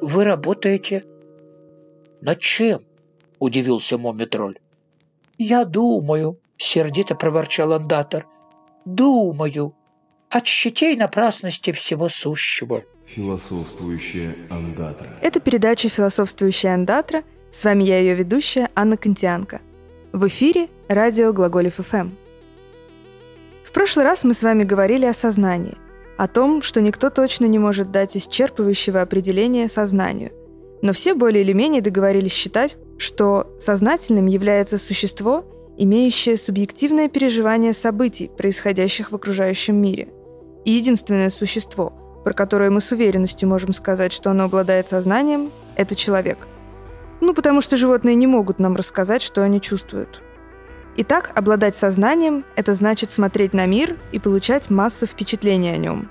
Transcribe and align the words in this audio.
вы 0.00 0.24
работаете?» 0.24 1.04
«Над 2.20 2.40
чем?»— 2.40 2.80
удивился 3.38 3.98
Момитроль. 3.98 4.58
«Я 5.38 5.64
думаю»,— 5.64 6.38
сердито 6.58 7.14
проворчал 7.14 7.72
андатор. 7.72 8.26
«Думаю. 8.84 9.74
От 10.28 10.46
щетей 10.46 10.96
напрасности 10.96 11.72
всего 11.72 12.08
сущего». 12.08 12.84
Философствующая 13.06 14.36
андатра. 14.50 15.18
Это 15.22 15.40
передача 15.40 15.88
«Философствующая 15.88 16.74
андатра». 16.74 17.24
С 17.50 17.64
вами 17.64 17.82
я, 17.82 17.98
ее 17.98 18.14
ведущая, 18.14 18.68
Анна 18.76 18.96
Контианко. 18.96 19.60
В 20.12 20.28
эфире 20.28 20.68
радио 20.88 21.32
Глаголев 21.32 21.74
ФМ. 21.74 22.10
В 23.64 23.72
прошлый 23.72 24.04
раз 24.04 24.22
мы 24.24 24.34
с 24.34 24.42
вами 24.42 24.62
говорили 24.62 25.06
о 25.06 25.12
сознании, 25.12 25.76
о 26.20 26.28
том, 26.28 26.60
что 26.60 26.82
никто 26.82 27.08
точно 27.08 27.46
не 27.46 27.58
может 27.58 27.92
дать 27.92 28.14
исчерпывающего 28.14 29.00
определения 29.00 29.68
сознанию. 29.68 30.32
Но 30.82 30.92
все 30.92 31.14
более 31.14 31.42
или 31.42 31.54
менее 31.54 31.80
договорились 31.80 32.34
считать, 32.34 32.76
что 32.98 33.56
сознательным 33.58 34.26
является 34.26 34.76
существо, 34.76 35.46
имеющее 35.78 36.36
субъективное 36.36 37.08
переживание 37.08 37.72
событий, 37.72 38.30
происходящих 38.36 39.12
в 39.12 39.16
окружающем 39.16 39.76
мире. 39.76 40.08
И 40.66 40.72
единственное 40.72 41.30
существо, 41.30 41.94
про 42.22 42.34
которое 42.34 42.68
мы 42.68 42.82
с 42.82 42.92
уверенностью 42.92 43.48
можем 43.48 43.72
сказать, 43.72 44.12
что 44.12 44.30
оно 44.30 44.44
обладает 44.44 44.88
сознанием, 44.88 45.50
это 45.74 45.94
человек. 45.94 46.46
Ну, 47.22 47.32
потому 47.32 47.62
что 47.62 47.78
животные 47.78 48.14
не 48.14 48.26
могут 48.26 48.58
нам 48.58 48.76
рассказать, 48.76 49.22
что 49.22 49.42
они 49.42 49.58
чувствуют. 49.58 50.20
Итак, 50.96 51.30
обладать 51.36 51.76
сознанием– 51.76 52.44
это 52.56 52.74
значит 52.74 53.10
смотреть 53.10 53.54
на 53.54 53.66
мир 53.66 53.96
и 54.12 54.18
получать 54.18 54.70
массу 54.70 55.06
впечатлений 55.06 55.70
о 55.70 55.76
нем. 55.76 56.10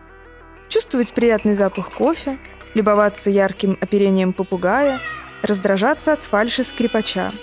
Чувствовать 0.70 1.14
приятный 1.14 1.54
запах 1.54 1.92
кофе, 1.92 2.40
любоваться 2.76 3.30
ярким 3.30 3.78
оперением 3.82 4.32
попугая, 4.32 5.00
раздражаться 5.44 6.14
от 6.14 6.24
фальши 6.24 6.64
скрипача. 6.64 7.34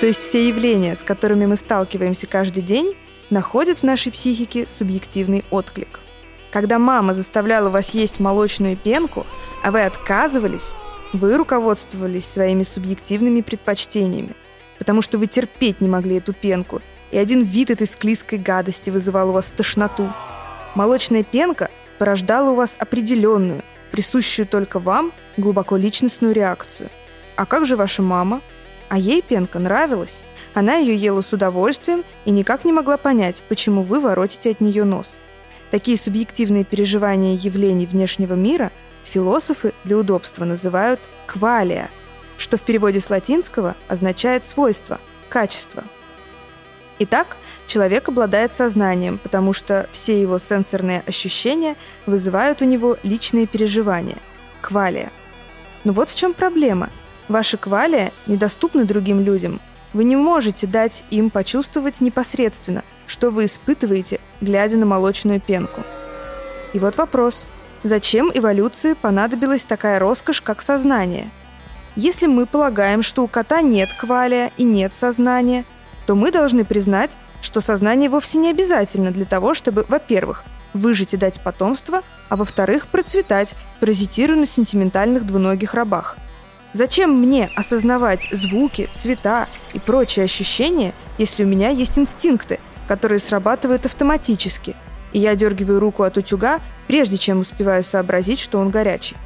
То 0.00 0.06
есть 0.06 0.20
все 0.20 0.48
явления, 0.48 0.94
с 0.94 1.02
которыми 1.02 1.44
мы 1.44 1.56
сталкиваемся 1.56 2.26
каждый 2.26 2.62
день, 2.62 2.96
находят 3.28 3.80
в 3.80 3.82
нашей 3.82 4.10
психике 4.10 4.66
субъективный 4.66 5.44
отклик. 5.50 6.00
Когда 6.50 6.78
мама 6.78 7.12
заставляла 7.12 7.68
вас 7.68 7.90
есть 7.90 8.18
молочную 8.18 8.76
пенку, 8.76 9.26
а 9.62 9.70
вы 9.70 9.82
отказывались, 9.82 10.72
вы 11.12 11.36
руководствовались 11.36 12.26
своими 12.26 12.62
субъективными 12.62 13.42
предпочтениями, 13.42 14.34
потому 14.80 15.02
что 15.02 15.18
вы 15.18 15.26
терпеть 15.26 15.82
не 15.82 15.88
могли 15.88 16.16
эту 16.16 16.32
пенку, 16.32 16.80
и 17.10 17.18
один 17.18 17.42
вид 17.42 17.70
этой 17.70 17.86
склизкой 17.86 18.38
гадости 18.38 18.88
вызывал 18.88 19.28
у 19.28 19.32
вас 19.32 19.52
тошноту. 19.54 20.10
Молочная 20.74 21.22
пенка 21.22 21.70
порождала 21.98 22.52
у 22.52 22.54
вас 22.54 22.76
определенную, 22.78 23.62
присущую 23.92 24.46
только 24.46 24.78
вам, 24.78 25.12
глубоко 25.36 25.76
личностную 25.76 26.32
реакцию. 26.32 26.88
А 27.36 27.44
как 27.44 27.66
же 27.66 27.76
ваша 27.76 28.00
мама? 28.00 28.40
А 28.88 28.96
ей 28.96 29.20
пенка 29.20 29.58
нравилась. 29.58 30.24
Она 30.54 30.76
ее 30.76 30.96
ела 30.96 31.20
с 31.20 31.32
удовольствием 31.32 32.02
и 32.24 32.30
никак 32.30 32.64
не 32.64 32.72
могла 32.72 32.96
понять, 32.96 33.42
почему 33.50 33.82
вы 33.82 34.00
воротите 34.00 34.50
от 34.50 34.62
нее 34.62 34.84
нос. 34.84 35.18
Такие 35.70 35.98
субъективные 35.98 36.64
переживания 36.64 37.34
явлений 37.34 37.86
внешнего 37.86 38.32
мира 38.32 38.72
философы 39.04 39.74
для 39.84 39.98
удобства 39.98 40.46
называют 40.46 41.00
«квалия», 41.26 41.90
что 42.40 42.56
в 42.56 42.62
переводе 42.62 43.00
с 43.00 43.10
латинского 43.10 43.76
означает 43.86 44.46
«свойство», 44.46 44.98
«качество». 45.28 45.84
Итак, 46.98 47.36
человек 47.66 48.08
обладает 48.08 48.54
сознанием, 48.54 49.18
потому 49.18 49.52
что 49.52 49.88
все 49.92 50.20
его 50.20 50.38
сенсорные 50.38 51.02
ощущения 51.06 51.76
вызывают 52.06 52.62
у 52.62 52.64
него 52.64 52.96
личные 53.02 53.46
переживания– 53.46 54.16
квалия. 54.62 55.12
Но 55.84 55.92
вот 55.92 56.08
в 56.08 56.16
чем 56.16 56.32
проблема. 56.32 56.88
Ваша 57.28 57.58
квалия 57.58 58.10
недоступна 58.26 58.86
другим 58.86 59.20
людям. 59.20 59.60
Вы 59.92 60.04
не 60.04 60.16
можете 60.16 60.66
дать 60.66 61.04
им 61.10 61.28
почувствовать 61.28 62.00
непосредственно, 62.00 62.84
что 63.06 63.30
вы 63.30 63.44
испытываете, 63.46 64.18
глядя 64.40 64.78
на 64.78 64.86
молочную 64.86 65.40
пенку. 65.40 65.82
И 66.72 66.78
вот 66.78 66.96
вопрос. 66.96 67.46
Зачем 67.82 68.30
эволюции 68.32 68.94
понадобилась 68.94 69.64
такая 69.64 69.98
роскошь, 69.98 70.40
как 70.40 70.62
сознание? 70.62 71.30
Если 71.96 72.26
мы 72.26 72.46
полагаем, 72.46 73.02
что 73.02 73.22
у 73.22 73.28
кота 73.28 73.60
нет 73.62 73.92
квалия 73.92 74.52
и 74.56 74.64
нет 74.64 74.92
сознания– 74.92 75.64
то 76.10 76.16
мы 76.16 76.32
должны 76.32 76.64
признать, 76.64 77.16
что 77.40 77.60
сознание 77.60 78.10
вовсе 78.10 78.38
не 78.38 78.50
обязательно 78.50 79.12
для 79.12 79.24
того, 79.24 79.54
чтобы, 79.54 79.86
во-первых, 79.88 80.42
выжить 80.74 81.14
и 81.14 81.16
дать 81.16 81.40
потомство, 81.40 82.00
а 82.28 82.34
во-вторых, 82.34 82.88
процветать, 82.88 83.54
паразитируя 83.78 84.40
на 84.40 84.46
сентиментальных 84.46 85.24
двуногих 85.24 85.72
рабах. 85.72 86.16
Зачем 86.72 87.12
мне 87.12 87.48
осознавать 87.54 88.26
звуки, 88.32 88.88
цвета 88.92 89.46
и 89.72 89.78
прочие 89.78 90.24
ощущения, 90.24 90.94
если 91.16 91.44
у 91.44 91.46
меня 91.46 91.70
есть 91.70 91.96
инстинкты, 91.96 92.58
которые 92.88 93.20
срабатывают 93.20 93.86
автоматически, 93.86 94.74
и 95.12 95.20
я 95.20 95.36
дергиваю 95.36 95.78
руку 95.78 96.02
от 96.02 96.16
утюга, 96.16 96.60
прежде 96.88 97.18
чем 97.18 97.38
успеваю 97.38 97.84
сообразить, 97.84 98.40
что 98.40 98.58
он 98.58 98.70
горячий? 98.70 99.16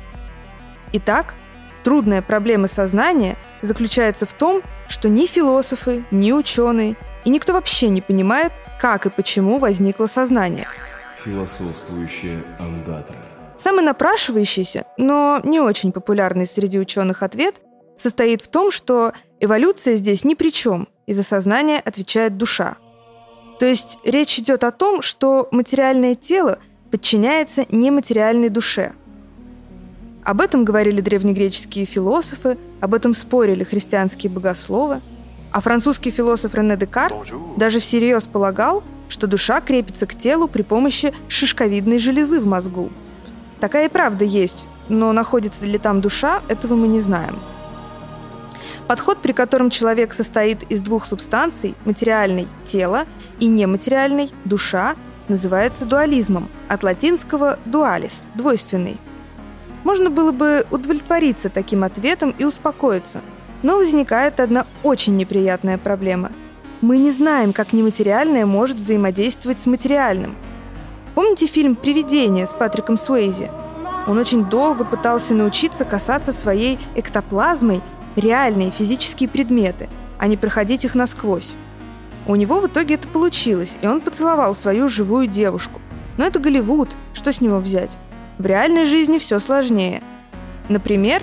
Итак, 0.92 1.34
трудная 1.84 2.22
проблема 2.22 2.66
сознания 2.66 3.36
заключается 3.62 4.26
в 4.26 4.32
том, 4.32 4.62
что 4.88 5.08
ни 5.08 5.26
философы, 5.26 6.04
ни 6.10 6.32
ученые 6.32 6.96
и 7.24 7.30
никто 7.30 7.52
вообще 7.52 7.88
не 7.90 8.00
понимает, 8.00 8.52
как 8.80 9.06
и 9.06 9.10
почему 9.10 9.58
возникло 9.58 10.06
сознание. 10.06 10.66
Философствующая 11.24 12.42
андатра. 12.58 13.16
Самый 13.56 13.84
напрашивающийся, 13.84 14.84
но 14.98 15.40
не 15.44 15.60
очень 15.60 15.92
популярный 15.92 16.46
среди 16.46 16.78
ученых 16.78 17.22
ответ 17.22 17.60
состоит 17.96 18.42
в 18.42 18.48
том, 18.48 18.72
что 18.72 19.12
эволюция 19.40 19.94
здесь 19.94 20.24
ни 20.24 20.34
при 20.34 20.50
чем, 20.50 20.88
и 21.06 21.12
за 21.12 21.22
сознание 21.22 21.78
отвечает 21.78 22.36
душа. 22.36 22.76
То 23.60 23.66
есть 23.66 23.98
речь 24.04 24.38
идет 24.38 24.64
о 24.64 24.72
том, 24.72 25.00
что 25.00 25.48
материальное 25.52 26.16
тело 26.16 26.58
подчиняется 26.90 27.66
нематериальной 27.70 28.48
душе– 28.48 28.94
об 30.24 30.40
этом 30.40 30.64
говорили 30.64 31.02
древнегреческие 31.02 31.84
философы, 31.84 32.56
об 32.80 32.94
этом 32.94 33.12
спорили 33.12 33.62
христианские 33.62 34.32
богословы. 34.32 35.00
А 35.52 35.60
французский 35.60 36.10
философ 36.10 36.54
Рене 36.54 36.76
Декарт 36.76 37.14
даже 37.56 37.78
всерьез 37.78 38.24
полагал, 38.24 38.82
что 39.08 39.26
душа 39.26 39.60
крепится 39.60 40.06
к 40.06 40.14
телу 40.14 40.48
при 40.48 40.62
помощи 40.62 41.14
шишковидной 41.28 41.98
железы 41.98 42.40
в 42.40 42.46
мозгу. 42.46 42.90
Такая 43.60 43.86
и 43.86 43.90
правда 43.90 44.24
есть, 44.24 44.66
но 44.88 45.12
находится 45.12 45.66
ли 45.66 45.78
там 45.78 46.00
душа, 46.00 46.42
этого 46.48 46.74
мы 46.74 46.88
не 46.88 47.00
знаем. 47.00 47.38
Подход, 48.88 49.22
при 49.22 49.32
котором 49.32 49.70
человек 49.70 50.12
состоит 50.12 50.64
из 50.64 50.82
двух 50.82 51.06
субстанций, 51.06 51.74
материальной– 51.84 52.48
тело 52.64 53.04
и 53.38 53.46
нематериальной– 53.46 54.30
душа, 54.44 54.96
называется 55.28 55.84
дуализмом, 55.84 56.48
от 56.68 56.82
латинского 56.82 57.58
«dualis»– 57.64 58.28
двойственный– 58.34 58.98
можно 59.84 60.10
было 60.10 60.32
бы 60.32 60.66
удовлетвориться 60.70 61.50
таким 61.50 61.84
ответом 61.84 62.34
и 62.36 62.44
успокоиться. 62.44 63.20
Но 63.62 63.76
возникает 63.76 64.40
одна 64.40 64.66
очень 64.82 65.16
неприятная 65.16 65.78
проблема. 65.78 66.32
Мы 66.80 66.98
не 66.98 67.12
знаем, 67.12 67.52
как 67.52 67.72
нематериальное 67.72 68.44
может 68.44 68.76
взаимодействовать 68.76 69.58
с 69.58 69.66
материальным. 69.66 70.36
Помните 71.14 71.46
фильм 71.46 71.76
«Привидение» 71.76 72.46
с 72.46 72.52
Патриком 72.52 72.98
Суэйзи? 72.98 73.50
Он 74.06 74.18
очень 74.18 74.44
долго 74.44 74.84
пытался 74.84 75.34
научиться 75.34 75.84
касаться 75.84 76.32
своей 76.32 76.78
эктоплазмой 76.94 77.80
реальные 78.16 78.70
физические 78.70 79.28
предметы, 79.28 79.88
а 80.18 80.26
не 80.26 80.36
проходить 80.36 80.84
их 80.84 80.94
насквозь. 80.94 81.54
У 82.26 82.36
него 82.36 82.60
в 82.60 82.66
итоге 82.66 82.94
это 82.94 83.08
получилось, 83.08 83.76
и 83.80 83.86
он 83.86 84.00
поцеловал 84.00 84.54
свою 84.54 84.88
живую 84.88 85.26
девушку. 85.26 85.80
Но 86.16 86.24
это 86.24 86.38
Голливуд, 86.38 86.94
что 87.12 87.32
с 87.32 87.40
него 87.40 87.58
взять? 87.58 87.98
В 88.38 88.46
реальной 88.46 88.84
жизни 88.84 89.18
все 89.18 89.38
сложнее. 89.38 90.02
Например, 90.68 91.22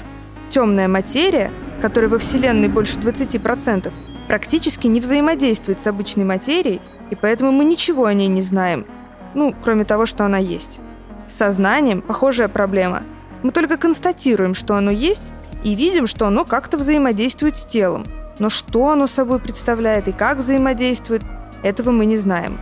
темная 0.50 0.88
материя, 0.88 1.52
которая 1.82 2.10
во 2.10 2.18
Вселенной 2.18 2.70
больше 2.70 3.00
20%, 3.00 3.92
практически 4.28 4.88
не 4.88 5.02
взаимодействует 5.02 5.80
с 5.82 5.88
обычной 5.88 6.24
материей, 6.24 6.80
и 7.10 7.16
поэтому 7.16 7.52
мы 7.52 7.66
ничего 7.66 8.06
о 8.06 8.14
ней 8.14 8.30
не 8.30 8.42
знаем. 8.42 8.86
Ну, 9.34 9.54
кроме 9.62 9.84
того, 9.84 10.06
что 10.06 10.24
она 10.24 10.38
есть. 10.38 10.80
С 11.28 11.36
сознанием 11.36 12.02
похожая 12.02 12.48
проблема. 12.48 13.04
Мы 13.44 13.52
только 13.52 13.78
констатируем, 13.78 14.54
что 14.54 14.76
оно 14.76 14.92
есть, 14.92 15.34
и 15.64 15.76
видим, 15.76 16.08
что 16.08 16.28
оно 16.28 16.46
как-то 16.46 16.78
взаимодействует 16.78 17.58
с 17.58 17.66
телом. 17.66 18.06
Но 18.40 18.50
что 18.50 18.90
оно 18.90 19.08
собой 19.08 19.40
представляет 19.40 20.08
и 20.08 20.12
как 20.12 20.38
взаимодействует, 20.38 21.24
этого 21.64 21.92
мы 21.92 22.06
не 22.06 22.18
знаем. 22.18 22.60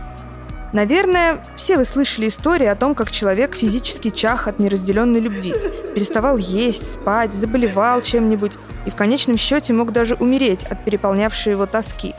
Наверное, 0.72 1.44
все 1.56 1.76
вы 1.76 1.84
слышали 1.84 2.28
истории 2.28 2.66
о 2.66 2.76
том, 2.76 2.94
как 2.94 3.10
человек 3.10 3.56
физически 3.56 4.10
чах 4.10 4.46
от 4.46 4.60
неразделенной 4.60 5.20
любви, 5.20 5.52
переставал 5.94 6.36
есть, 6.36 6.92
спать, 6.92 7.32
заболевал 7.32 8.02
чем-нибудь 8.02 8.52
и 8.86 8.90
в 8.90 8.96
конечном 8.96 9.36
счете 9.36 9.72
мог 9.72 9.92
даже 9.92 10.14
умереть 10.14 10.64
от 10.64 10.84
переполнявшей 10.84 11.52
его 11.52 11.66
тоски. 11.66 12.14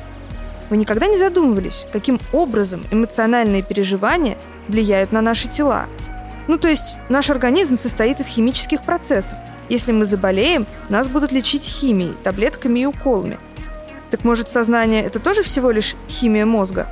Вы 0.69 0.77
никогда 0.77 1.07
не 1.07 1.17
задумывались, 1.17 1.85
каким 1.93 2.19
образом 2.33 2.83
эмоциональные 2.91 3.63
переживания 3.63 4.37
влияют 4.67 5.11
на 5.11 5.21
наши 5.21 5.47
тела? 5.47 5.87
Ну, 6.47 6.57
то 6.57 6.67
есть 6.67 6.95
наш 7.07 7.29
организм 7.29 7.77
состоит 7.77 8.19
из 8.19 8.27
химических 8.27 8.83
процессов. 8.83 9.37
Если 9.69 9.93
мы 9.93 10.05
заболеем, 10.05 10.67
нас 10.89 11.07
будут 11.07 11.31
лечить 11.31 11.63
химией, 11.63 12.15
таблетками 12.23 12.81
и 12.81 12.85
уколами. 12.85 13.39
Так 14.09 14.25
может, 14.25 14.49
сознание– 14.49 15.03
это 15.05 15.19
тоже 15.19 15.43
всего 15.43 15.71
лишь 15.71 15.95
химия 16.09 16.45
мозга? 16.45 16.87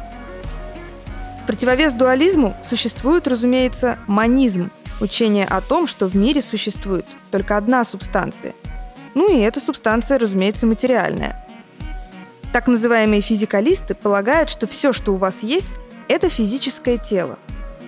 Противовес 1.49 1.95
дуализму 1.95 2.55
существует, 2.61 3.27
разумеется, 3.27 3.97
манизм– 4.05 4.69
учение 5.01 5.47
о 5.47 5.61
том, 5.61 5.87
что 5.87 6.05
в 6.05 6.15
мире 6.15 6.43
существует 6.43 7.07
только 7.31 7.57
одна 7.57 7.83
субстанция. 7.83 8.53
Ну 9.15 9.35
и 9.35 9.39
эта 9.39 9.59
субстанция, 9.59 10.19
разумеется, 10.19 10.67
материальная. 10.67 11.43
Так 12.53 12.67
называемые 12.67 13.21
физикалисты 13.21 13.95
полагают, 13.95 14.51
что 14.51 14.67
все, 14.67 14.93
что 14.93 15.11
у 15.11 15.15
вас 15.15 15.41
есть, 15.41 15.79
это 16.07 16.29
физическое 16.29 16.99
тело. 16.99 17.39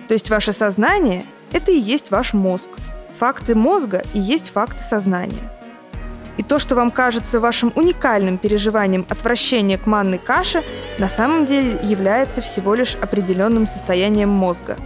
То 0.08 0.14
есть 0.14 0.28
ваше 0.28 0.52
сознание– 0.52 1.24
это 1.52 1.70
и 1.70 1.78
есть 1.78 2.10
ваш 2.10 2.32
мозг. 2.32 2.68
Факты 3.14 3.54
мозга 3.54 4.02
и 4.12 4.18
есть 4.18 4.50
факты 4.50 4.82
сознания. 4.82 5.52
И 6.38 6.42
то, 6.42 6.58
что 6.58 6.74
вам 6.74 6.90
кажется 6.90 7.40
вашим 7.40 7.72
уникальным 7.76 8.38
переживанием 8.38 9.06
отвращения 9.08 9.76
к 9.76 9.86
манной 9.86 10.18
каше, 10.18 10.62
на 10.98 11.08
самом 11.08 11.44
деле 11.44 11.78
является 11.82 12.40
всего 12.40 12.74
лишь 12.74 12.94
определенным 12.94 13.66
состоянием 13.66 14.30
мозга. 14.30 14.76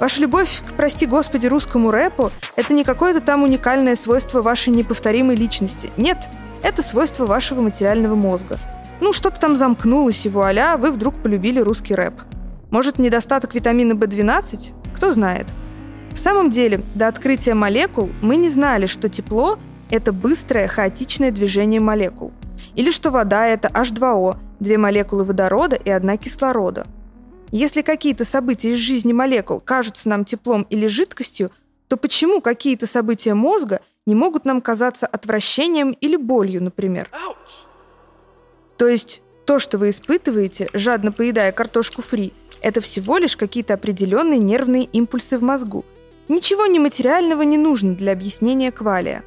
Ваша 0.00 0.22
любовь 0.22 0.62
к, 0.66 0.72
прости 0.74 1.06
господи, 1.06 1.46
русскому 1.46 1.90
рэпу– 1.90 2.30
это 2.56 2.72
не 2.74 2.84
какое-то 2.84 3.20
там 3.20 3.42
уникальное 3.42 3.94
свойство 3.94 4.42
вашей 4.42 4.70
неповторимой 4.70 5.36
личности. 5.36 5.90
Нет, 5.96 6.28
это 6.62 6.82
свойство 6.82 7.26
вашего 7.26 7.60
материального 7.60 8.14
мозга. 8.14 8.58
Ну, 9.00 9.12
что-то 9.12 9.40
там 9.40 9.56
замкнулось, 9.56 10.24
и 10.26 10.28
вуаля, 10.28 10.76
вы 10.76 10.90
вдруг 10.90 11.14
полюбили 11.22 11.60
русский 11.60 11.94
рэп. 11.94 12.14
Может, 12.70 12.98
недостаток 12.98 13.54
витамина 13.54 13.92
В12? 13.92 14.72
Кто 14.94 15.12
знает. 15.12 15.46
В 16.12 16.18
самом 16.18 16.50
деле, 16.50 16.82
до 16.94 17.08
открытия 17.08 17.54
молекул 17.54 18.10
мы 18.20 18.36
не 18.36 18.48
знали, 18.48 18.86
что 18.86 19.08
тепло– 19.08 19.58
это 19.90 20.12
быстрое 20.12 20.68
хаотичное 20.68 21.30
движение 21.30 21.80
молекул. 21.80 22.32
Или 22.74 22.90
что 22.90 23.10
вода– 23.10 23.46
это 23.48 23.68
H2O, 23.68 24.36
две 24.60 24.78
молекулы 24.78 25.24
водорода 25.24 25.76
и 25.76 25.90
одна 25.90 26.16
кислорода. 26.16 26.86
Если 27.50 27.82
какие-то 27.82 28.24
события 28.24 28.72
из 28.72 28.78
жизни 28.78 29.12
молекул 29.12 29.60
кажутся 29.60 30.08
нам 30.08 30.24
теплом 30.24 30.66
или 30.70 30.86
жидкостью, 30.86 31.50
то 31.88 31.96
почему 31.96 32.40
какие-то 32.40 32.86
события 32.86 33.34
мозга 33.34 33.80
не 34.06 34.14
могут 34.14 34.44
нам 34.44 34.60
казаться 34.60 35.06
отвращением 35.06 35.90
или 35.92 36.16
болью, 36.16 36.62
например? 36.62 37.10
То 38.76 38.86
есть 38.86 39.20
то, 39.44 39.58
что 39.58 39.78
вы 39.78 39.88
испытываете, 39.88 40.68
жадно 40.72 41.10
поедая 41.10 41.50
картошку 41.50 42.02
фри, 42.02 42.32
это 42.62 42.80
всего 42.80 43.18
лишь 43.18 43.36
какие-то 43.36 43.74
определенные 43.74 44.38
нервные 44.38 44.84
импульсы 44.84 45.36
в 45.36 45.42
мозгу. 45.42 45.84
Ничего 46.28 46.66
нематериального 46.66 47.42
не 47.42 47.58
нужно 47.58 47.96
для 47.96 48.12
объяснения 48.12 48.70
квалия. 48.70 49.24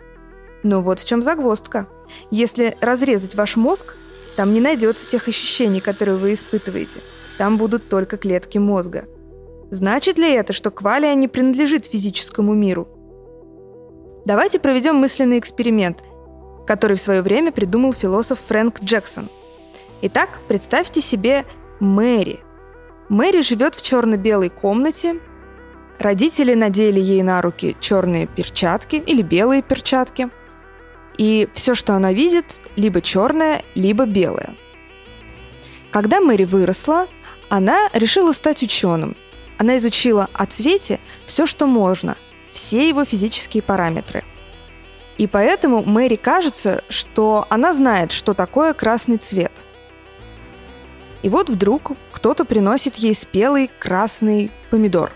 Но 0.64 0.82
вот 0.82 1.00
в 1.00 1.06
чем 1.06 1.22
загвоздка. 1.22 1.88
Если 2.32 2.76
разрезать 2.82 3.36
ваш 3.36 3.56
мозг, 3.56 3.96
там 4.36 4.54
не 4.54 4.62
найдется 4.62 5.10
тех 5.10 5.28
ощущений, 5.28 5.82
которые 5.82 6.18
вы 6.18 6.34
испытываете. 6.34 7.02
Там 7.38 7.58
будут 7.58 7.90
только 7.90 8.18
клетки 8.18 8.58
мозга. 8.58 9.06
Значит 9.70 10.18
ли 10.18 10.32
это, 10.32 10.54
что 10.54 10.72
квалия 10.72 11.14
не 11.16 11.28
принадлежит 11.28 11.86
физическому 11.86 12.54
миру? 12.54 12.88
Давайте 14.26 14.60
проведем 14.60 14.96
мысленный 14.96 15.40
эксперимент, 15.40 16.04
который 16.66 16.96
в 16.96 17.02
свое 17.02 17.22
время 17.22 17.52
придумал 17.52 17.92
философ 17.94 18.40
Фрэнк 18.48 18.82
Джексон. 18.82 19.30
Итак, 20.02 20.30
представьте 20.48 21.02
себе 21.02 21.46
Мэри– 21.80 22.40
Мэри 23.10 23.42
живет 23.42 23.76
в 23.76 23.84
черно-белой 23.84 24.50
комнате. 24.50 25.20
Родители 26.00 26.54
надели 26.54 27.00
ей 27.00 27.22
на 27.22 27.42
руки 27.42 27.76
черные 27.80 28.28
перчатки 28.28 28.96
или 28.96 29.22
белые 29.22 29.62
перчатки. 29.62 30.30
И 31.18 31.48
все, 31.54 31.74
что 31.74 31.94
она 31.94 32.14
видит, 32.14 32.62
либо 32.76 33.02
черное, 33.02 33.64
либо 33.76 34.06
белое. 34.06 34.56
Когда 35.92 36.22
Мэри 36.22 36.46
выросла, 36.46 37.08
она 37.50 37.90
решила 37.94 38.32
стать 38.32 38.64
ученым. 38.64 39.16
Она 39.58 39.78
изучила 39.78 40.30
о 40.34 40.46
цвете 40.46 41.00
все, 41.26 41.46
что 41.46 41.68
можно, 41.68 42.18
все 42.52 42.90
его 42.90 43.06
физические 43.06 43.62
параметры. 43.62 44.24
И 45.18 45.28
поэтому 45.28 45.84
Мэри 45.84 46.16
кажется, 46.16 46.84
что 46.90 47.46
она 47.50 47.72
знает, 47.74 48.12
что 48.12 48.34
такое 48.34 48.74
красный 48.74 49.18
цвет– 49.18 49.62
и 51.24 51.30
вот 51.30 51.50
вдруг 51.50 51.94
кто-то 52.12 52.46
приносит 52.46 52.98
ей 52.98 53.16
спелый 53.16 53.72
красный 53.80 54.52
помидор. 54.70 55.14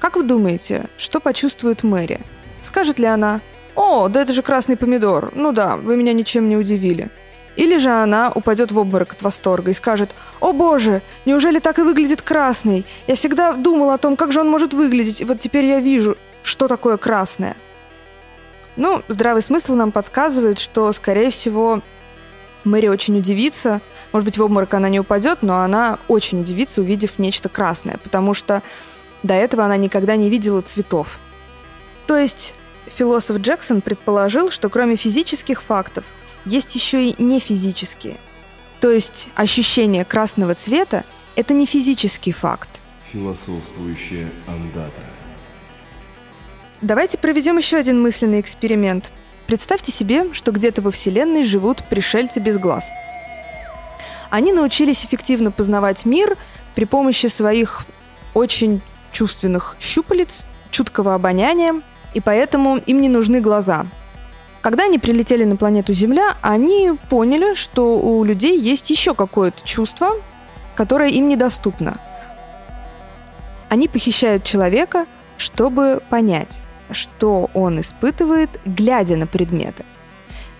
Как 0.00 0.16
вы 0.16 0.22
думаете, 0.22 0.90
что 0.96 1.18
почувствует 1.18 1.82
Мэри? 1.82 2.20
Скажет 2.60 2.98
ли 2.98 3.06
она 3.06 3.40
«О, 3.78 4.08
да 4.08 4.22
это 4.22 4.32
же 4.32 4.42
красный 4.42 4.76
помидор, 4.76 5.30
ну 5.36 5.52
да, 5.52 5.76
вы 5.76 5.96
меня 5.96 6.12
ничем 6.12 6.48
не 6.48 6.56
удивили». 6.56 7.10
Или 7.54 7.76
же 7.76 7.90
она 7.90 8.32
упадет 8.34 8.72
в 8.72 8.78
обморок 8.78 9.12
от 9.12 9.22
восторга 9.22 9.70
и 9.70 9.74
скажет 9.74 10.16
«О 10.40 10.52
боже, 10.52 11.00
неужели 11.26 11.60
так 11.60 11.78
и 11.78 11.82
выглядит 11.82 12.20
красный? 12.20 12.84
Я 13.06 13.14
всегда 13.14 13.52
думала 13.52 13.94
о 13.94 13.98
том, 13.98 14.16
как 14.16 14.32
же 14.32 14.40
он 14.40 14.50
может 14.50 14.74
выглядеть, 14.74 15.20
и 15.20 15.24
вот 15.24 15.38
теперь 15.38 15.64
я 15.64 15.78
вижу, 15.78 16.16
что 16.42 16.66
такое 16.66 16.96
красное». 16.96 17.56
Ну, 18.74 19.02
здравый 19.06 19.42
смысл 19.42 19.76
нам 19.76 19.92
подсказывает, 19.92 20.58
что, 20.58 20.90
скорее 20.90 21.30
всего, 21.30 21.80
Мэри 22.64 22.88
очень 22.88 23.16
удивится. 23.16 23.80
Может 24.12 24.24
быть, 24.24 24.38
в 24.38 24.42
обморок 24.42 24.74
она 24.74 24.88
не 24.88 24.98
упадет, 24.98 25.42
но 25.42 25.60
она 25.60 26.00
очень 26.08 26.40
удивится, 26.40 26.80
увидев 26.80 27.20
нечто 27.20 27.48
красное, 27.48 27.98
потому 28.02 28.34
что 28.34 28.64
до 29.22 29.34
этого 29.34 29.64
она 29.64 29.76
никогда 29.76 30.16
не 30.16 30.30
видела 30.30 30.62
цветов. 30.62 31.20
То 32.08 32.16
есть 32.16 32.56
философ 32.90 33.38
Джексон 33.38 33.80
предположил, 33.80 34.50
что 34.50 34.68
кроме 34.68 34.96
физических 34.96 35.62
фактов 35.62 36.04
есть 36.44 36.74
еще 36.74 37.06
и 37.06 37.22
нефизические. 37.22 38.18
То 38.80 38.90
есть 38.90 39.28
ощущение 39.34 40.04
красного 40.04 40.54
цвета– 40.54 41.04
это 41.36 41.54
не 41.54 41.66
физический 41.66 42.32
факт. 42.32 42.68
Философствующая 43.12 44.30
андата. 44.46 45.02
Давайте 46.80 47.18
проведем 47.18 47.56
еще 47.56 47.76
один 47.76 48.00
мысленный 48.00 48.40
эксперимент– 48.40 49.10
Представьте 49.48 49.90
себе, 49.90 50.34
что 50.34 50.52
где-то 50.52 50.82
во 50.82 50.90
Вселенной 50.90 51.42
живут 51.42 51.82
пришельцы 51.88 52.38
без 52.38 52.58
глаз. 52.58 52.90
Они 54.28 54.52
научились 54.52 55.02
эффективно 55.02 55.50
познавать 55.50 56.04
мир 56.04 56.36
при 56.74 56.84
помощи 56.84 57.28
своих 57.28 57.86
очень 58.34 58.82
чувственных 59.10 59.74
щупалец, 59.80 60.44
чуткого 60.70 61.14
обоняния, 61.14 61.80
и 62.14 62.20
поэтому 62.20 62.76
им 62.76 63.00
не 63.00 63.08
нужны 63.08 63.40
глаза. 63.40 63.86
Когда 64.60 64.84
они 64.84 64.98
прилетели 64.98 65.44
на 65.44 65.56
планету 65.56 65.92
Земля, 65.92 66.36
они 66.42 66.92
поняли, 67.08 67.54
что 67.54 67.98
у 67.98 68.24
людей 68.24 68.58
есть 68.58 68.90
еще 68.90 69.14
какое-то 69.14 69.64
чувство, 69.64 70.16
которое 70.74 71.10
им 71.10 71.28
недоступно. 71.28 71.98
Они 73.68 73.88
похищают 73.88 74.44
человека, 74.44 75.06
чтобы 75.36 76.02
понять, 76.08 76.62
что 76.90 77.50
он 77.54 77.80
испытывает, 77.80 78.50
глядя 78.64 79.16
на 79.16 79.26
предметы. 79.26 79.84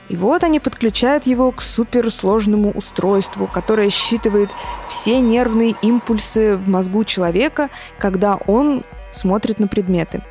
И 0.08 0.16
вот 0.16 0.42
они 0.42 0.58
подключают 0.58 1.26
его 1.26 1.52
к 1.52 1.60
суперсложному 1.60 2.70
устройству, 2.70 3.46
которое 3.46 3.90
считывает 3.90 4.50
все 4.88 5.20
нервные 5.20 5.74
импульсы 5.82 6.56
в 6.56 6.68
мозгу 6.68 7.04
человека, 7.04 7.68
когда 7.98 8.36
он 8.46 8.84
смотрит 9.12 9.58
на 9.58 9.68
предметы. 9.68 10.22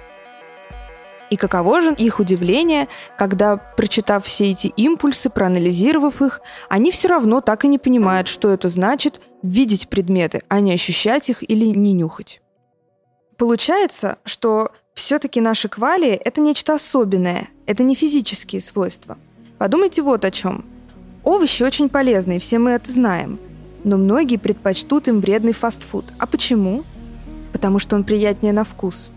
И 1.30 1.36
каково 1.36 1.82
же 1.82 1.94
их 1.94 2.20
удивление, 2.20 2.88
когда, 3.18 3.58
прочитав 3.58 4.26
все 4.26 4.52
эти 4.52 4.68
импульсы, 4.68 5.30
проанализировав 5.30 6.22
их, 6.22 6.42
они 6.70 6.92
все 6.92 7.10
равно 7.10 7.42
так 7.42 7.66
и 7.66 7.68
не 7.68 7.78
понимают, 7.78 8.28
что 8.28 8.50
это 8.50 8.70
значит 8.70 9.20
видеть 9.44 9.90
предметы, 9.90 10.42
а 10.48 10.60
не 10.62 10.74
ощущать 10.74 11.30
их 11.30 11.48
или 11.50 11.66
не 11.66 11.94
нюхать. 11.94 12.42
Получается, 13.38 14.18
что 14.24 14.72
все-таки 14.94 15.42
наши 15.42 15.70
квалии– 15.70 16.14
это 16.26 16.42
нечто 16.42 16.74
особенное, 16.74 17.50
это 17.66 17.84
не 17.84 17.94
физические 17.94 18.62
свойства. 18.62 19.18
Подумайте 19.58 20.02
вот 20.02 20.26
о 20.26 20.32
чем. 20.32 20.66
Овощи 21.24 21.62
очень 21.62 21.90
полезные, 21.90 22.40
все 22.40 22.58
мы 22.58 22.72
это 22.72 22.92
знаем. 22.92 23.38
Но 23.84 23.98
многие 23.98 24.38
предпочтут 24.38 25.08
им 25.08 25.20
вредный 25.20 25.54
фастфуд. 25.54 26.06
А 26.18 26.26
почему? 26.26 26.84
Потому 27.52 27.80
что 27.80 27.96
он 27.96 28.04
приятнее 28.06 28.54
на 28.54 28.64
вкус. 28.64 29.10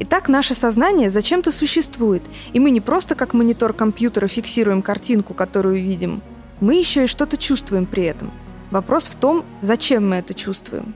Итак, 0.00 0.28
наше 0.28 0.54
сознание 0.54 1.10
зачем-то 1.10 1.52
существует, 1.52 2.22
и 2.52 2.58
мы 2.58 2.70
не 2.70 2.80
просто 2.80 3.14
как 3.14 3.34
монитор 3.34 3.72
компьютера 3.72 4.26
фиксируем 4.26 4.82
картинку, 4.82 5.34
которую 5.34 5.80
видим, 5.80 6.22
мы 6.60 6.74
еще 6.74 7.04
и 7.04 7.06
что-то 7.06 7.36
чувствуем 7.36 7.86
при 7.86 8.04
этом. 8.04 8.32
Вопрос 8.70 9.04
в 9.04 9.14
том, 9.14 9.44
зачем 9.60 10.08
мы 10.08 10.16
это 10.16 10.34
чувствуем. 10.34 10.94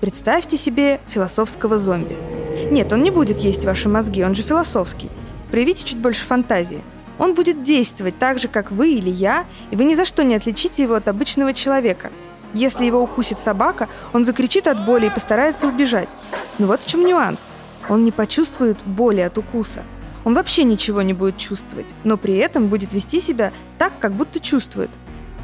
Представьте 0.00 0.56
себе 0.56 1.00
философского 1.08 1.78
зомби– 1.78 2.16
нет, 2.70 2.92
он 2.92 3.02
не 3.02 3.10
будет 3.10 3.38
есть 3.38 3.64
ваши 3.64 3.88
мозги, 3.88 4.24
он 4.24 4.34
же 4.34 4.42
философский. 4.42 5.08
Проявите 5.50 5.84
чуть 5.84 5.98
больше 5.98 6.24
фантазии. 6.24 6.82
Он 7.18 7.34
будет 7.34 7.62
действовать 7.62 8.18
так 8.18 8.38
же, 8.38 8.48
как 8.48 8.70
вы 8.70 8.92
или 8.92 9.10
я, 9.10 9.46
и 9.70 9.76
вы 9.76 9.84
ни 9.84 9.94
за 9.94 10.04
что 10.04 10.22
не 10.22 10.34
отличите 10.34 10.82
его 10.82 10.94
от 10.94 11.08
обычного 11.08 11.54
человека. 11.54 12.10
Если 12.52 12.84
его 12.84 13.02
укусит 13.02 13.38
собака, 13.38 13.88
он 14.12 14.24
закричит 14.24 14.66
от 14.66 14.84
боли 14.84 15.06
и 15.06 15.10
постарается 15.10 15.66
убежать. 15.66 16.16
Но 16.58 16.66
вот 16.66 16.82
в 16.82 16.86
чем 16.86 17.04
нюанс. 17.04 17.50
Он 17.88 18.04
не 18.04 18.12
почувствует 18.12 18.84
боли 18.84 19.20
от 19.20 19.38
укуса. 19.38 19.82
Он 20.24 20.34
вообще 20.34 20.64
ничего 20.64 21.02
не 21.02 21.14
будет 21.14 21.38
чувствовать, 21.38 21.94
но 22.04 22.16
при 22.16 22.36
этом 22.36 22.68
будет 22.68 22.92
вести 22.92 23.20
себя 23.20 23.52
так, 23.78 23.98
как 23.98 24.12
будто 24.12 24.40
чувствует. 24.40 24.90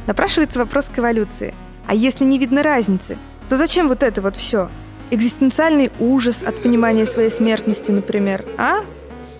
Напрашивается 0.06 0.58
вопрос 0.58 0.86
к 0.86 0.98
эволюции. 0.98 1.54
А 1.86 1.94
если 1.94 2.24
не 2.24 2.38
видно 2.38 2.62
разницы, 2.62 3.16
то 3.48 3.56
зачем 3.56 3.88
вот 3.88 4.02
это 4.02 4.20
вот 4.20 4.36
все? 4.36 4.70
Экзистенциальный 5.10 5.90
ужас 5.98 6.42
от 6.42 6.62
понимания 6.62 7.06
своей 7.06 7.30
смертности, 7.30 7.90
например, 7.90 8.44
а? 8.58 8.80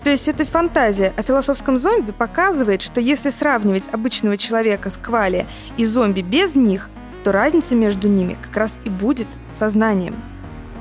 То 0.03 0.11
есть 0.11 0.29
эта 0.29 0.45
фантазия 0.45 1.15
о 1.17 1.23
философском 1.23 1.79
зомби 1.79 2.13
показывает, 2.13 2.83
что 2.83 3.01
если 3.01 3.31
сравнивать 3.31 3.89
обычного 3.91 4.37
человека 4.37 4.91
с 4.91 4.99
квали 4.99 5.47
и 5.79 5.87
зомби 5.87 6.21
без 6.21 6.57
них, 6.57 6.91
то 7.25 7.33
разница 7.33 7.75
между 7.75 8.09
ними 8.09 8.37
как 8.41 8.55
раз 8.57 8.79
и 8.85 8.91
будет 8.91 9.29
сознанием. 9.53 10.17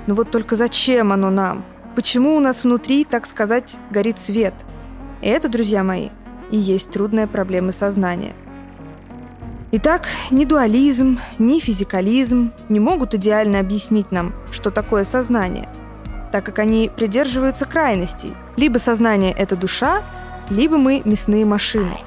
Но 0.07 0.15
вот 0.15 0.29
только 0.29 0.57
зачем 0.57 1.13
оно 1.13 1.29
нам? 1.29 1.65
Почему 1.95 2.35
у 2.35 2.39
нас 2.39 2.63
внутри, 2.63 3.05
так 3.05 3.27
сказать, 3.27 3.77
горит 3.91 4.17
свет? 4.17 4.53
И 5.21 5.27
это, 5.27 5.47
друзья 5.47 5.83
мои, 5.83 6.09
и 6.49 6.57
есть 6.57 6.89
трудная 6.89 7.27
проблема 7.27 7.71
сознания. 7.71 8.33
Итак, 9.71 10.07
ни 10.31 10.45
дуализм, 10.45 11.19
ни 11.37 11.59
физикализм 11.59 12.51
не 12.67 12.79
могут 12.79 13.13
идеально 13.13 13.59
объяснить 13.59 14.11
нам, 14.11 14.33
что 14.51 14.71
такое 14.71 15.03
сознание, 15.03 15.69
так 16.31 16.43
как 16.43 16.57
они 16.59 16.89
придерживаются 16.95 17.65
крайностей. 17.65 18.33
Либо 18.57 18.79
сознание— 18.79 19.31
это 19.37 19.55
душа, 19.55 20.01
либо 20.49 20.77
мы 20.77 21.03
мясные 21.05 21.45
машины. 21.45 21.97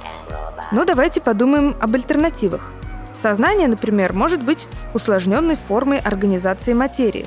Но 0.72 0.84
давайте 0.84 1.20
подумаем 1.20 1.76
об 1.80 1.94
альтернативах. 1.94 2.72
Сознание, 3.14 3.68
например, 3.68 4.12
может 4.12 4.42
быть 4.42 4.66
усложненной 4.94 5.56
формой 5.56 5.98
организации 5.98 6.72
материи. 6.72 7.26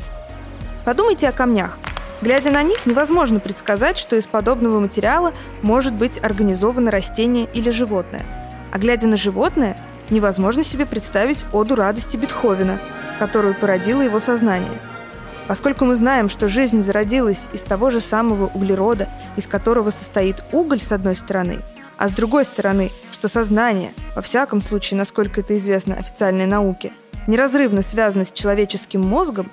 Подумайте 0.86 1.28
о 1.30 1.32
камнях. 1.32 1.80
Глядя 2.22 2.52
на 2.52 2.64
них, 2.64 2.86
невозможно 2.86 3.40
предсказать, 3.40 3.98
что 3.98 4.18
из 4.18 4.28
подобного 4.28 4.80
материала 4.80 5.34
может 5.62 5.94
быть 5.94 6.22
организовано 6.22 6.92
растение 6.92 7.48
или 7.54 7.70
животное. 7.70 8.26
А 8.74 8.78
глядя 8.78 9.08
на 9.08 9.16
животное, 9.16 9.78
невозможно 10.10 10.64
себе 10.64 10.86
представить 10.86 11.46
оду 11.54 11.76
радости 11.76 12.18
Бетховена, 12.18 12.80
которую 13.20 13.56
породило 13.56 14.02
его 14.02 14.20
сознание. 14.20 14.82
Поскольку 15.48 15.86
мы 15.86 15.96
знаем, 15.96 16.30
что 16.30 16.50
жизнь 16.50 16.82
зародилась 16.82 17.48
из 17.54 17.64
того 17.64 17.90
же 17.90 18.02
самого 18.02 18.48
углерода, 18.48 19.08
из 19.38 19.48
которого 19.48 19.90
состоит 19.90 20.44
уголь 20.52 20.82
с 20.82 20.92
одной 20.92 21.16
стороны, 21.16 21.60
а 21.98 22.10
с 22.10 22.12
другой 22.12 22.46
стороны, 22.46 22.92
что 23.12 23.28
сознание, 23.30 23.94
во 24.16 24.22
всяком 24.22 24.62
случае, 24.62 24.98
насколько 24.98 25.40
это 25.40 25.58
известно 25.58 25.96
официальной 25.96 26.46
науке, 26.46 26.92
неразрывно 27.28 27.82
связано 27.82 28.26
с 28.26 28.32
человеческим 28.32 29.02
мозгом, 29.02 29.52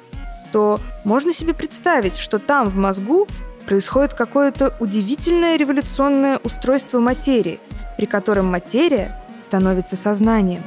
то 0.53 0.81
можно 1.05 1.33
себе 1.33 1.55
представить, 1.55 2.17
что 2.17 2.39
там, 2.39 2.69
в 2.69 2.77
мозгу, 2.77 3.27
происходит 3.67 4.15
какое-то 4.15 4.75
удивительное 4.81 5.57
революционное 5.57 6.39
устройство 6.43 7.01
материи, 7.01 7.61
при 7.97 8.07
котором 8.07 8.47
материя 8.47 9.21
становится 9.41 9.97
сознанием. 9.97 10.65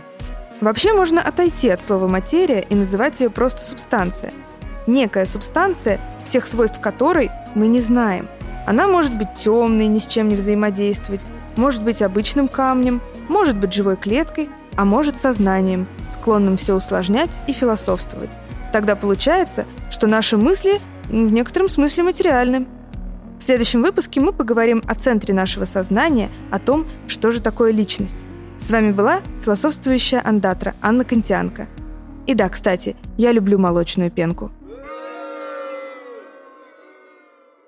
Вообще 0.62 0.93
можно 0.93 1.21
отойти 1.21 1.69
от 1.69 1.81
слова 1.81 2.07
«материя» 2.07 2.65
и 2.69 2.75
называть 2.75 3.21
ее 3.21 3.29
просто 3.29 3.62
«субстанция». 3.62 4.33
Некая 4.88 5.25
субстанция, 5.25 6.01
всех 6.25 6.45
свойств 6.45 6.81
которой 6.81 7.31
мы 7.55 7.67
не 7.67 7.79
знаем. 7.79 8.27
Она 8.67 8.88
может 8.88 9.17
быть 9.17 9.36
темной, 9.36 9.88
ни 9.88 10.00
с 10.00 10.05
чем 10.05 10.27
не 10.27 10.36
взаимодействовать, 10.36 11.25
может 11.55 11.83
быть 11.83 12.01
обычным 12.01 12.48
камнем, 12.48 13.01
может 13.29 13.55
быть 13.55 13.74
живой 13.74 13.95
клеткой, 13.95 14.50
а 14.75 14.86
может 14.86 15.15
сознанием, 15.15 15.88
склонным 16.09 16.57
все 16.57 16.75
усложнять 16.75 17.41
и 17.48 17.53
философствовать. 17.53 18.38
Тогда 18.71 18.95
получается, 18.95 19.65
что 19.89 20.07
наши 20.07 20.38
мысли 20.38 20.79
в 21.07 21.31
некотором 21.31 21.69
смысле 21.69 22.03
материальны. 22.03 22.67
В 23.39 23.43
следующем 23.43 23.81
выпуске 23.81 24.19
мы 24.19 24.33
поговорим 24.33 24.83
о 24.85 24.95
центре 24.95 25.33
нашего 25.33 25.65
сознания, 25.65 26.29
о 26.51 26.59
том, 26.59 26.88
что 27.07 27.31
же 27.31 27.41
такое 27.41 27.71
личность. 27.71 28.25
С 28.59 28.69
вами 28.69 28.91
была 28.91 29.21
философствующая 29.41 30.21
андатра 30.23 30.75
Анна 30.81 31.05
Кантианка. 31.05 31.67
И 32.27 32.33
да, 32.35 32.49
кстати, 32.49 32.95
я 33.17 33.31
люблю 33.31 33.57
молочную 33.57 34.11
пенку. 34.11 34.51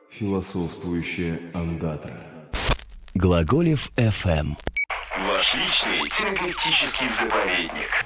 Философствующая 0.10 1.39
андатра. 1.53 2.13
Глаголев 3.15 3.89
FM. 3.96 4.58
Ваш 5.27 5.55
личный 5.55 6.10
терапевтический 6.10 7.08
заповедник. 7.17 8.05